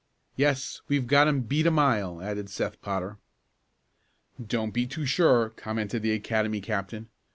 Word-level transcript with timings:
"Yes, 0.35 0.81
we've 0.87 1.05
got 1.05 1.27
'em 1.27 1.41
beat 1.41 1.67
a 1.67 1.69
mile," 1.69 2.23
added 2.23 2.49
Seth 2.49 2.81
Potter. 2.81 3.19
"Don't 4.43 4.71
be 4.71 4.87
too 4.87 5.05
sure," 5.05 5.51
commented 5.51 6.01
the 6.01 6.11
Academy 6.13 6.59
captain. 6.59 7.07